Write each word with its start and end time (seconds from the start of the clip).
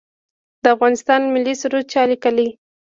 د 0.63 0.65
افغانستان 0.75 1.21
ملي 1.33 1.53
سرود 1.61 1.85
چا 1.93 2.01
لیکلی؟ 2.11 2.47